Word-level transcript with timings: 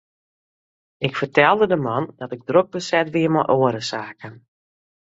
Ik 0.97 1.15
fertelde 1.15 1.67
de 1.67 1.75
man 1.75 2.13
dat 2.17 2.31
ik 2.35 2.43
drok 2.49 2.67
beset 2.75 3.07
wie 3.13 3.29
mei 3.33 3.45
oare 3.55 3.81
saken. 3.91 4.33